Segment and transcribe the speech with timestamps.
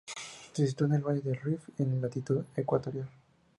[0.53, 3.07] Se sitúa en el valle del Rift, en latitud ecuatorial.